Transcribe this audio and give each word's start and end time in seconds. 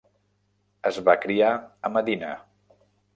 Es 0.91 0.95
va 1.09 1.15
criar 1.25 1.51
a 1.89 1.91
Medina. 1.99 2.31